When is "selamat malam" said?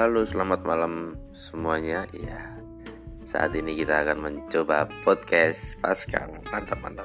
0.24-1.20